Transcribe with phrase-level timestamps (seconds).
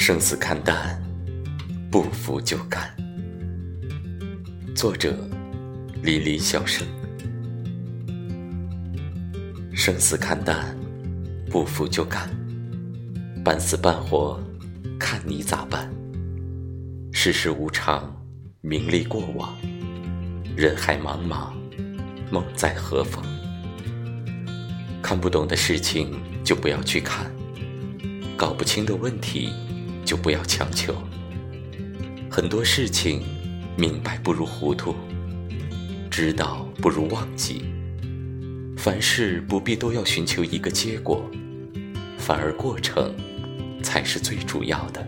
[0.00, 0.96] 生死看淡，
[1.90, 2.88] 不服就干。
[4.72, 5.12] 作者：
[6.02, 6.86] 离离小生。
[9.74, 10.74] 生死看淡，
[11.50, 12.30] 不服就干。
[13.44, 14.40] 半死半活，
[15.00, 15.90] 看你咋办。
[17.12, 18.24] 世事无常，
[18.60, 19.52] 名利过往，
[20.56, 21.50] 人海茫茫，
[22.30, 23.22] 梦在何方？
[25.02, 27.28] 看不懂的事情就不要去看，
[28.36, 29.52] 搞不清的问题。
[30.08, 30.94] 就不要强求。
[32.30, 33.22] 很多事情，
[33.76, 34.94] 明白不如糊涂，
[36.10, 37.66] 知道不如忘记。
[38.74, 41.22] 凡事不必都要寻求一个结果，
[42.16, 43.14] 反而过程
[43.82, 45.06] 才是最主要的。